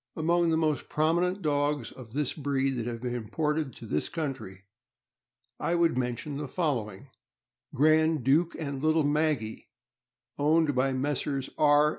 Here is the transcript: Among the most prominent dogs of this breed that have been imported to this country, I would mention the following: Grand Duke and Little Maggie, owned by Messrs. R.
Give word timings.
Among 0.15 0.49
the 0.49 0.57
most 0.57 0.89
prominent 0.89 1.43
dogs 1.43 1.91
of 1.91 2.13
this 2.13 2.33
breed 2.33 2.71
that 2.71 2.87
have 2.87 3.03
been 3.03 3.13
imported 3.13 3.71
to 3.75 3.85
this 3.85 4.09
country, 4.09 4.63
I 5.59 5.75
would 5.75 5.95
mention 5.95 6.37
the 6.37 6.47
following: 6.47 7.11
Grand 7.75 8.23
Duke 8.23 8.55
and 8.57 8.81
Little 8.81 9.03
Maggie, 9.03 9.69
owned 10.39 10.73
by 10.73 10.91
Messrs. 10.91 11.51
R. 11.55 11.89